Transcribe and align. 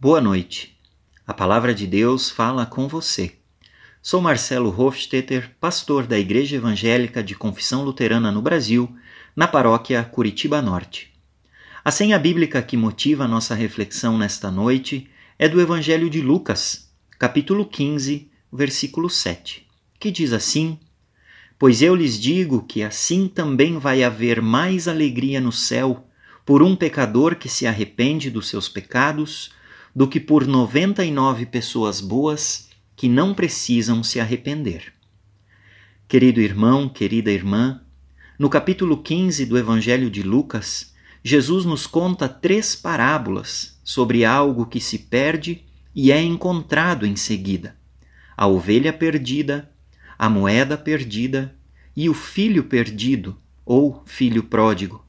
Boa 0.00 0.20
noite. 0.20 0.78
A 1.26 1.34
palavra 1.34 1.74
de 1.74 1.84
Deus 1.84 2.30
fala 2.30 2.64
com 2.64 2.86
você. 2.86 3.32
Sou 4.00 4.20
Marcelo 4.20 4.70
Hofstetter, 4.70 5.56
pastor 5.58 6.06
da 6.06 6.16
Igreja 6.16 6.54
Evangélica 6.54 7.20
de 7.20 7.34
Confissão 7.34 7.82
Luterana 7.82 8.30
no 8.30 8.40
Brasil, 8.40 8.96
na 9.34 9.48
paróquia 9.48 10.04
Curitiba 10.04 10.62
Norte. 10.62 11.12
A 11.84 11.90
senha 11.90 12.16
bíblica 12.16 12.62
que 12.62 12.76
motiva 12.76 13.24
a 13.24 13.28
nossa 13.28 13.56
reflexão 13.56 14.16
nesta 14.16 14.52
noite 14.52 15.10
é 15.36 15.48
do 15.48 15.60
Evangelho 15.60 16.08
de 16.08 16.20
Lucas, 16.20 16.92
capítulo 17.18 17.66
15, 17.66 18.30
versículo 18.52 19.10
7, 19.10 19.66
que 19.98 20.12
diz 20.12 20.32
assim: 20.32 20.78
Pois 21.58 21.82
eu 21.82 21.96
lhes 21.96 22.20
digo 22.20 22.62
que 22.62 22.84
assim 22.84 23.26
também 23.26 23.78
vai 23.78 24.04
haver 24.04 24.40
mais 24.40 24.86
alegria 24.86 25.40
no 25.40 25.50
céu 25.50 26.06
por 26.46 26.62
um 26.62 26.76
pecador 26.76 27.34
que 27.34 27.48
se 27.48 27.66
arrepende 27.66 28.30
dos 28.30 28.48
seus 28.48 28.68
pecados 28.68 29.58
do 29.98 30.06
que 30.06 30.20
por 30.20 30.46
99 30.46 31.46
pessoas 31.46 32.00
boas 32.00 32.68
que 32.94 33.08
não 33.08 33.34
precisam 33.34 34.00
se 34.00 34.20
arrepender. 34.20 34.92
Querido 36.06 36.40
irmão, 36.40 36.88
querida 36.88 37.32
irmã, 37.32 37.82
no 38.38 38.48
capítulo 38.48 39.02
15 39.02 39.44
do 39.44 39.58
Evangelho 39.58 40.08
de 40.08 40.22
Lucas, 40.22 40.94
Jesus 41.20 41.64
nos 41.64 41.84
conta 41.84 42.28
três 42.28 42.76
parábolas 42.76 43.76
sobre 43.82 44.24
algo 44.24 44.66
que 44.66 44.78
se 44.78 45.00
perde 45.00 45.64
e 45.92 46.12
é 46.12 46.22
encontrado 46.22 47.04
em 47.04 47.16
seguida: 47.16 47.76
a 48.36 48.46
ovelha 48.46 48.92
perdida, 48.92 49.68
a 50.16 50.30
moeda 50.30 50.78
perdida 50.78 51.56
e 51.96 52.08
o 52.08 52.14
filho 52.14 52.62
perdido 52.62 53.36
ou 53.66 54.04
filho 54.06 54.44
pródigo. 54.44 55.04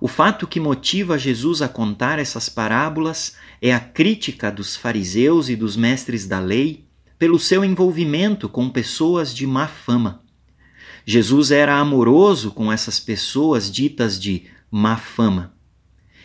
O 0.00 0.08
fato 0.08 0.46
que 0.46 0.58
motiva 0.58 1.18
Jesus 1.18 1.60
a 1.60 1.68
contar 1.68 2.18
essas 2.18 2.48
parábolas 2.48 3.36
é 3.60 3.74
a 3.74 3.78
crítica 3.78 4.50
dos 4.50 4.74
fariseus 4.74 5.50
e 5.50 5.56
dos 5.56 5.76
mestres 5.76 6.26
da 6.26 6.40
lei 6.40 6.86
pelo 7.18 7.38
seu 7.38 7.62
envolvimento 7.62 8.48
com 8.48 8.70
pessoas 8.70 9.34
de 9.34 9.46
má 9.46 9.68
fama. 9.68 10.22
Jesus 11.04 11.50
era 11.50 11.76
amoroso 11.76 12.50
com 12.50 12.72
essas 12.72 12.98
pessoas 12.98 13.70
ditas 13.70 14.18
de 14.18 14.44
má 14.70 14.96
fama. 14.96 15.52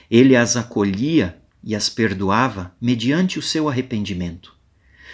Ele 0.10 0.38
as 0.38 0.56
acolhia 0.56 1.38
e 1.62 1.76
as 1.76 1.90
perdoava 1.90 2.74
mediante 2.80 3.38
o 3.38 3.42
seu 3.42 3.68
arrependimento. 3.68 4.56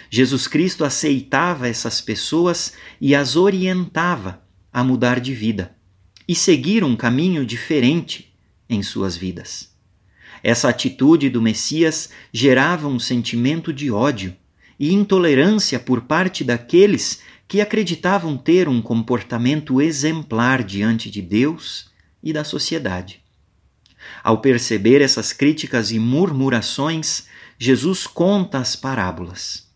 Jesus 0.08 0.46
Cristo 0.46 0.84
aceitava 0.84 1.66
essas 1.66 2.00
pessoas 2.00 2.74
e 3.00 3.12
as 3.12 3.34
orientava 3.34 4.40
a 4.72 4.84
mudar 4.84 5.18
de 5.18 5.34
vida 5.34 5.74
e 6.28 6.34
seguir 6.34 6.84
um 6.84 6.94
caminho 6.94 7.44
diferente 7.44 8.31
em 8.74 8.82
suas 8.82 9.16
vidas. 9.16 9.70
Essa 10.42 10.68
atitude 10.68 11.28
do 11.30 11.40
Messias 11.40 12.10
gerava 12.32 12.88
um 12.88 12.98
sentimento 12.98 13.72
de 13.72 13.90
ódio 13.90 14.34
e 14.78 14.92
intolerância 14.92 15.78
por 15.78 16.02
parte 16.02 16.42
daqueles 16.42 17.20
que 17.46 17.60
acreditavam 17.60 18.36
ter 18.36 18.68
um 18.68 18.82
comportamento 18.82 19.80
exemplar 19.80 20.64
diante 20.64 21.10
de 21.10 21.22
Deus 21.22 21.90
e 22.22 22.32
da 22.32 22.42
sociedade. 22.42 23.22
Ao 24.24 24.40
perceber 24.40 25.00
essas 25.00 25.32
críticas 25.32 25.92
e 25.92 25.98
murmurações, 25.98 27.26
Jesus 27.58 28.06
conta 28.06 28.58
as 28.58 28.74
parábolas. 28.74 29.70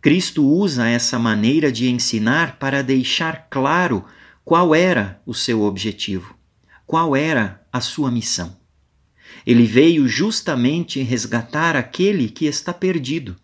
Cristo 0.00 0.46
usa 0.46 0.88
essa 0.88 1.18
maneira 1.18 1.70
de 1.70 1.90
ensinar 1.90 2.58
para 2.58 2.82
deixar 2.82 3.48
claro 3.50 4.04
qual 4.44 4.74
era 4.74 5.20
o 5.26 5.34
seu 5.34 5.62
objetivo 5.62 6.34
qual 6.92 7.16
era 7.16 7.66
a 7.72 7.80
sua 7.80 8.10
missão. 8.10 8.54
Ele 9.46 9.64
veio 9.64 10.06
justamente 10.06 11.00
resgatar 11.00 11.74
aquele 11.74 12.28
que 12.28 12.44
está 12.44 12.70
perdido, 12.74 13.34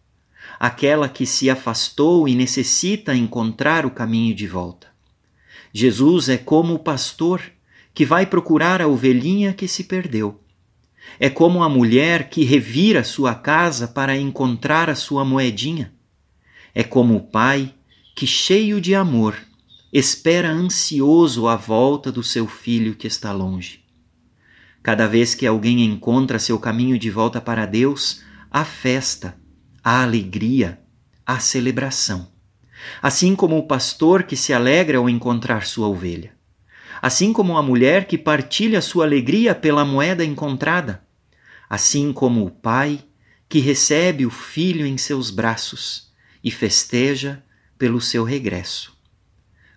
aquela 0.61 1.09
que 1.09 1.25
se 1.25 1.49
afastou 1.49 2.29
e 2.29 2.35
necessita 2.35 3.15
encontrar 3.15 3.87
o 3.87 3.91
caminho 3.91 4.35
de 4.35 4.47
volta. 4.47 4.89
Jesus 5.73 6.29
é 6.29 6.37
como 6.37 6.75
o 6.75 6.79
pastor 6.79 7.41
que 7.95 8.05
vai 8.05 8.27
procurar 8.27 8.83
a 8.83 8.87
ovelhinha 8.87 9.55
que 9.55 9.67
se 9.67 9.85
perdeu. 9.85 10.39
É 11.19 11.31
como 11.31 11.63
a 11.63 11.71
mulher 11.71 12.29
que 12.29 12.45
revira 12.45 13.03
sua 13.03 13.35
casa 13.35 13.89
para 13.89 14.15
encontrar 14.15 14.91
a 14.91 14.95
sua 14.95 15.25
moedinha. 15.25 15.91
É 16.75 16.85
como 16.85 17.17
o 17.17 17.21
pai 17.21 17.73
que, 18.15 18.27
cheio 18.27 18.79
de 18.79 18.95
amor, 18.95 19.35
espera 19.93 20.51
ansioso 20.51 21.49
a 21.49 21.57
volta 21.57 22.13
do 22.13 22.23
seu 22.23 22.47
filho 22.47 22.95
que 22.95 23.07
está 23.07 23.33
longe. 23.33 23.85
Cada 24.83 25.07
vez 25.07 25.35
que 25.35 25.47
alguém 25.47 25.83
encontra 25.83 26.39
seu 26.39 26.59
caminho 26.59 26.99
de 26.99 27.11
volta 27.11 27.41
para 27.41 27.65
Deus, 27.65 28.23
há 28.51 28.65
festa, 28.65 29.37
há 29.83 30.03
alegria, 30.03 30.81
há 31.27 31.39
celebração. 31.41 32.29
Assim 33.03 33.35
como 33.35 33.57
o 33.57 33.67
pastor 33.67 34.23
que 34.23 34.37
se 34.37 34.53
alegra 34.53 34.99
ao 34.99 35.09
encontrar 35.09 35.67
sua 35.67 35.89
ovelha. 35.89 36.33
Assim 37.01 37.33
como 37.33 37.57
a 37.57 37.63
mulher 37.63 38.07
que 38.07 38.19
partilha 38.19 38.83
sua 38.83 39.05
alegria 39.05 39.55
pela 39.55 39.85
moeda 39.85 40.25
encontrada. 40.25 41.03
Assim 41.69 42.13
como 42.13 42.45
o 42.45 42.51
pai 42.51 43.01
que 43.49 43.59
recebe 43.59 44.27
o 44.27 44.31
filho 44.31 44.87
em 44.87 44.99
seus 44.99 45.31
braços 45.31 46.13
e 46.43 46.51
festeja 46.51 47.43
pelo 47.79 48.01
seu 48.01 48.25
regresso. 48.25 48.98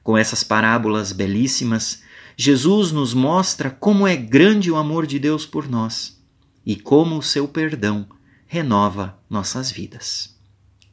Com 0.04 0.18
essas 0.18 0.44
parábolas 0.44 1.12
belíssimas, 1.12 2.04
Jesus 2.36 2.92
nos 2.92 3.14
mostra 3.14 3.70
como 3.70 4.08
é 4.08 4.16
grande 4.16 4.72
o 4.72 4.76
amor 4.76 5.06
de 5.06 5.20
Deus 5.20 5.46
por 5.46 5.70
nós 5.70 6.20
e 6.66 6.76
como 6.76 7.18
o 7.18 7.24
seu 7.24 7.48
perdão 7.48 8.08
renova 8.48 9.18
nossas 9.30 9.72
vidas. 9.72 10.36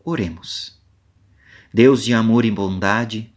Oremos. 0.04 0.78
Deus 1.72 2.04
de 2.04 2.12
amor 2.12 2.44
e 2.44 2.50
bondade, 2.50 3.32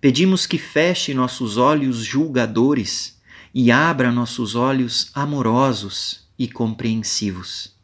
pedimos 0.00 0.46
que 0.46 0.58
feche 0.58 1.12
nossos 1.14 1.56
olhos 1.56 1.98
julgadores 1.98 3.20
e 3.54 3.70
abra 3.70 4.12
nossos 4.12 4.54
olhos 4.54 5.10
amorosos 5.14 6.28
e 6.38 6.46
compreensivos. 6.46 7.74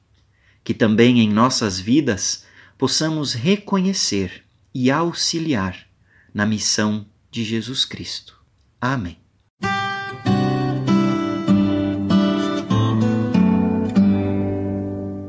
Que 0.63 0.75
também 0.75 1.21
em 1.21 1.31
nossas 1.31 1.81
vidas 1.81 2.45
possamos 2.77 3.33
reconhecer 3.33 4.45
e 4.75 4.91
auxiliar 4.91 5.87
na 6.33 6.47
missão 6.47 7.07
de 7.33 7.43
Jesus 7.43 7.87
Cristo. 7.87 8.39
Amém. 8.79 9.22